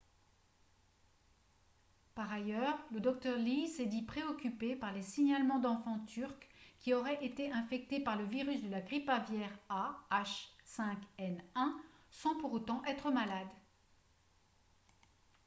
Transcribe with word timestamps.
par 2.15 2.33
ailleurs 2.33 2.75
le 2.91 2.99
docteur 2.99 3.37
lee 3.37 3.67
s'est 3.67 3.85
dit 3.85 4.01
préoccupé 4.01 4.75
par 4.75 4.91
les 4.93 5.03
signalements 5.03 5.59
d'enfants 5.59 6.03
turcs 6.07 6.49
qui 6.79 6.95
auraient 6.95 7.23
été 7.23 7.51
infectés 7.51 7.99
par 8.03 8.15
le 8.17 8.25
virus 8.25 8.63
de 8.63 8.69
la 8.69 8.81
grippe 8.81 9.09
aviaire 9.09 9.55
ah5n1 9.69 11.75
sans 12.09 12.35
pour 12.39 12.51
autant 12.51 12.83
être 12.85 13.11
malades 13.11 13.47